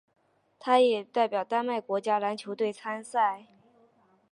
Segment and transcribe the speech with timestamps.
[0.57, 3.45] 他也代表丹麦国家篮球队参赛。